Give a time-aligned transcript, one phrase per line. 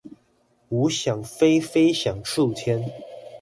[0.69, 2.83] 吾想飛非想觸天